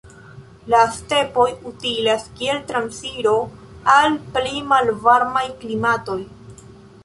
[0.73, 3.35] La stepoj utilas kiel transiro
[3.99, 6.21] al pli malvarmaj klimatoj.